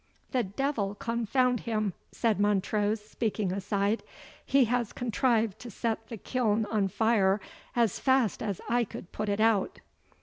"The 0.31 0.41
devil 0.41 0.95
confound 0.95 1.59
him!" 1.59 1.93
said 2.11 2.39
Montrose, 2.39 3.01
speaking 3.07 3.51
aside; 3.51 4.01
"he 4.43 4.65
has 4.65 4.93
contrived 4.93 5.59
to 5.59 5.69
set 5.69 6.07
the 6.07 6.17
kiln 6.17 6.65
on 6.71 6.87
fire 6.87 7.39
as 7.75 7.99
fast 7.99 8.41
as 8.41 8.59
I 8.67 8.83
put 8.85 9.29
it 9.29 9.39
out. 9.39 9.79